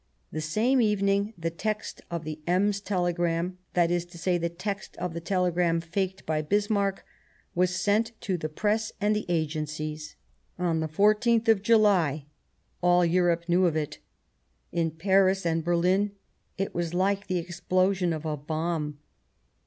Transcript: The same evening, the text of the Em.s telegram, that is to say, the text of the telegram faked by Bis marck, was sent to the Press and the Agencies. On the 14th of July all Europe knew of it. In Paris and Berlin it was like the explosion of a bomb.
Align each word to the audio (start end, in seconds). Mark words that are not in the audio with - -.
The 0.31 0.41
same 0.41 0.81
evening, 0.81 1.35
the 1.37 1.51
text 1.51 2.01
of 2.09 2.23
the 2.23 2.39
Em.s 2.47 2.79
telegram, 2.79 3.59
that 3.75 3.91
is 3.91 4.03
to 4.05 4.17
say, 4.17 4.35
the 4.39 4.49
text 4.49 4.97
of 4.97 5.13
the 5.13 5.21
telegram 5.21 5.79
faked 5.79 6.25
by 6.25 6.41
Bis 6.41 6.71
marck, 6.71 7.05
was 7.53 7.75
sent 7.79 8.11
to 8.21 8.35
the 8.35 8.49
Press 8.49 8.91
and 8.99 9.15
the 9.15 9.27
Agencies. 9.29 10.15
On 10.57 10.79
the 10.79 10.87
14th 10.87 11.47
of 11.49 11.61
July 11.61 12.25
all 12.81 13.05
Europe 13.05 13.43
knew 13.47 13.67
of 13.67 13.75
it. 13.75 13.99
In 14.71 14.89
Paris 14.89 15.45
and 15.45 15.63
Berlin 15.63 16.13
it 16.57 16.73
was 16.73 16.95
like 16.95 17.27
the 17.27 17.37
explosion 17.37 18.11
of 18.11 18.25
a 18.25 18.35
bomb. 18.35 18.97